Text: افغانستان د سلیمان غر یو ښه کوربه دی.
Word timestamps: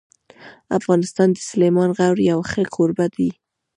افغانستان 0.77 1.29
د 1.33 1.37
سلیمان 1.49 1.89
غر 1.97 2.15
یو 2.29 2.39
ښه 2.49 2.61
کوربه 2.75 3.05
دی. 3.15 3.29